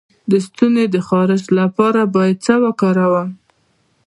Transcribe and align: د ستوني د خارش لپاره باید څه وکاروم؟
د 0.31 0.33
ستوني 0.45 0.85
د 0.93 0.95
خارش 1.07 1.43
لپاره 1.59 2.01
باید 2.15 2.37
څه 2.45 2.53
وکاروم؟ 2.63 3.29